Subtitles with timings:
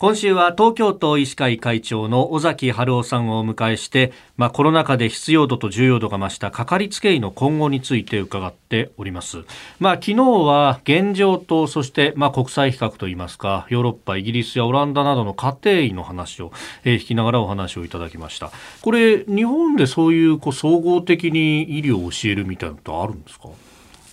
[0.00, 9.44] 今週は東京都医師会会長の尾崎春夫さんをお迎えして、まあ、コロナ禍で必要度と重要度が増したかかりつけ医の今後について伺っております。
[9.78, 16.50] まあ、昨日は現状とそしてまあ国際比較といいますかヨーロッパイギリスやオランダなどの家庭医の話を、
[16.84, 23.48] えー、引きながらお話をいただきましたこれ日本でそういうこう総合的に医療を教えるみたいなのってあるんですか？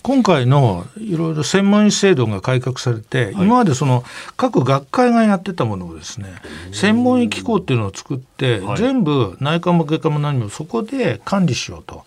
[0.08, 4.04] 今回のいろいろ専門医制度が改革されて、はい、今までその
[4.38, 6.32] 各学会がやってたものをですね
[6.72, 12.06] 専門医機構っていうのを作って、はい、全部内科も外科も何もそこで管理しようと。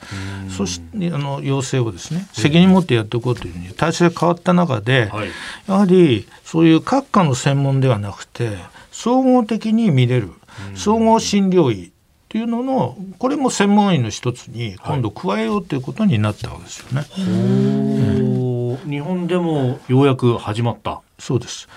[0.49, 5.29] そしてあの要請をですね責任持ってやっていこうというふうに体制が変わった中で、はい、
[5.67, 8.57] やはりそういう各科の専門ではなくて
[8.91, 10.31] 総合的に見れる。
[10.75, 11.91] 総合診療医
[12.31, 17.01] っていうののこれも専門医の一つに今度加えようということになったわけですよね。
[17.01, 21.69] はい、日本でもようやく始まったそうです。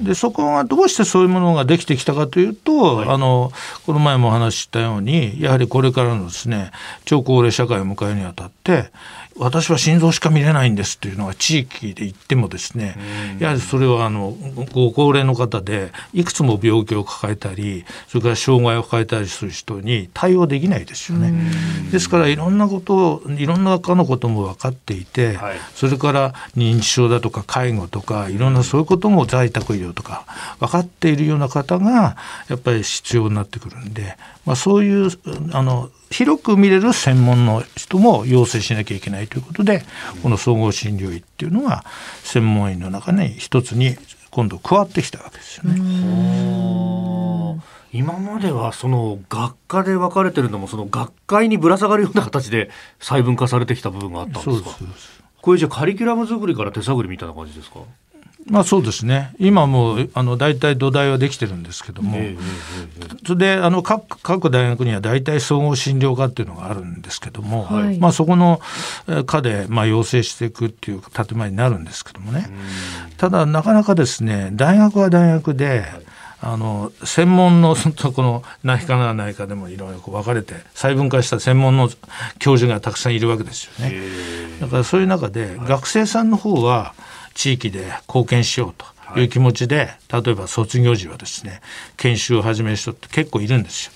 [0.00, 3.52] でそこがどうしてそういうものができてきたかというと、はい、あの
[3.84, 6.70] この前もお話ししたようにやはりこれからのですね
[7.04, 8.90] 超高齢社会を迎えるにあたって
[9.38, 12.96] 私は心臓しか見れないんですっていうのが地域で言ってもですね、
[13.38, 14.36] やはりそれはあの
[14.72, 21.32] ご高齢の方でいくつも病気を抱えたりそれから障害を抱えたりする人に対応できないですよね。
[21.92, 30.24] ですからいろんなこといろんな科のことも分かっていて、はい、それから認知症だとか介護とかいろんなそういうことも在宅医療とか
[30.60, 32.16] 分かっているような方が
[32.48, 35.10] やっぱり必要になってくるんで、まあ、そういう
[35.52, 39.82] あの広く見れる専門の人も要請しなきゃいけないということで
[40.22, 41.84] この総合診療医っていうのが
[42.22, 43.96] 専門医の中に一つに
[44.30, 45.78] 今度加わってきたわけですよね。
[47.90, 54.70] 今まではその学科で分かれてるのもその学会にぶら下がるような形で細分化されてきた部分があったんですか？
[55.40, 57.80] これじゃカリキュラム作りから手探りみたいな感じですか？
[58.50, 59.34] まあそうですね。
[59.38, 62.18] 今もあの大体土台はできてるんですけども、
[63.26, 68.60] それであの各各大学には大体総合診療科っていうのがあるんですけども、はい、まあ、そこの
[69.26, 72.48] 科でまあ養成していくっていう建前になるんですけどもね。
[73.16, 75.84] ただなかなかですね大学は大学で、
[76.40, 81.90] あの専門のこの内科な内科でもいろいろ分かれて細分化した専門の
[82.38, 84.00] 教授がたくさんいるわけですよね。
[84.60, 86.94] だからそういう中で学生さんの方は
[87.38, 88.84] 地域で貢献しようと
[89.16, 89.24] い。
[89.24, 91.60] う気持ちで、例えば卒業時はですね
[91.96, 93.92] 研修を始める人って結構いるんですよ。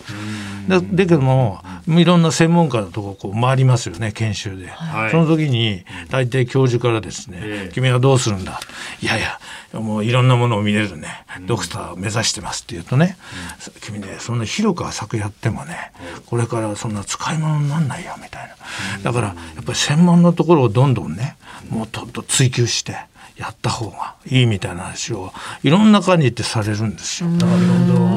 [0.69, 8.60] だだけどもいろんな専門家のとここう回りますよね研修で、はい、その時に大体教授からですね「君はどうするんだ?」
[9.02, 9.41] いやいや
[9.72, 11.08] もういろんなものを見れるね。
[11.47, 13.16] ドクターを目指してますって言うとね
[13.82, 15.92] 「君ねそんな広く浅くやってもね
[16.26, 18.54] これからそんな使い物になんないよ」みたいな。
[19.02, 21.36] だからやっぱり専門のところをどんどんね
[21.69, 23.12] もっと追求して。
[23.37, 25.32] やった方がいいみたいな話を
[25.62, 27.31] いろんな科に行ってされるんですよ。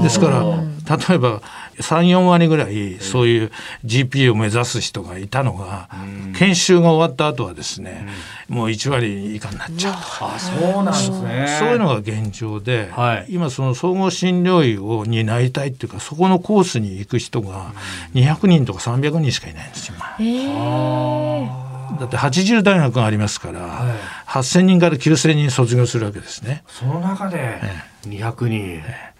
[0.03, 1.41] ですから例えば
[1.77, 3.51] 34割ぐらいそういう
[3.85, 5.89] GP を目指す人がいたのが、
[6.37, 8.07] 研修が終わった後はですね、
[8.47, 11.57] もう1割以下になっちゃうあそうなんですね。
[11.59, 17.73] そういうのが現状で、はい、今その総合診療医をになりたいっていうかそこのコースに行く人が
[18.13, 21.64] 200人とか300人しかいないんですよ今。
[21.99, 23.95] だって80大学がありますから、はい、
[24.27, 26.63] 8,000人から9,000人卒業するわけですね。
[26.67, 27.61] その中で
[28.03, 29.15] 200人、ええ。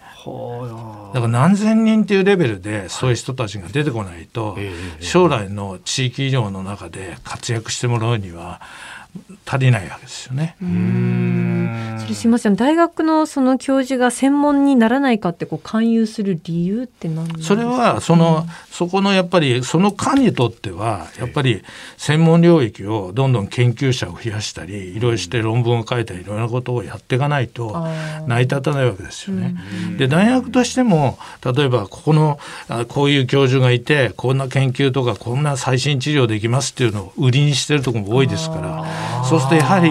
[1.14, 4.58] だから何千人っていうレベルでそういう人たちが出てこないと、
[4.98, 8.60] 将来の地域医療の中で活躍してもらうには
[9.44, 10.56] 足りないわけですよね。
[12.00, 17.44] それすみません大学のその教授が専門にならないかってこう勧誘する理由って何ですか？
[17.44, 21.62] それはその、うん、そこのやっぱりその科にとってはやっぱり
[21.96, 27.86] 専門領域をどんどん研究者を増やしたりいろいろして論文を書いたりいろんなことをやっていかないと
[28.26, 29.56] 成り立たないわけですよね。
[29.98, 32.38] で大学としても例えばここの
[32.88, 38.84] こういう教授がいてこんな研究とかこんな最新治療できますっていうのを売りにしてるところも多いですから。
[39.28, 39.90] そうするとやはり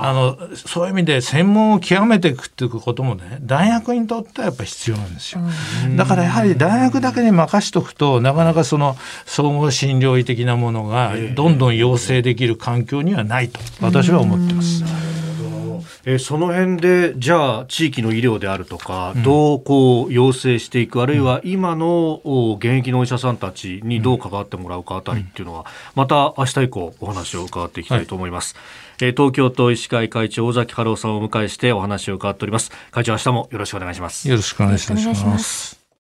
[0.00, 5.40] あのそういう意味で専門を極めていくっていうこともね大学にとってはやっぱ必要なんですよ。
[5.96, 8.96] だからやはり大学だけに任しとくとなかなかその
[9.26, 14.84] 総合診療医的なものがどんどん養成できる環境にはないと私は思ってます。
[16.08, 22.22] えー、その辺でじゃあ地域の医療であるとか、うん、どうこう要請していくあるいは今の
[22.56, 32.72] 現役のお医者さんたちにどう関わってもらうかあたりっていうのは、また明日以降お話を伺っていきたいと思います、はい、えー、東京都医師会会長尾崎春夫さんをお迎えしてお話を伺っております。
[32.90, 34.30] 会長明日もよろしくお願いします。
[34.30, 35.77] よろしくお願いします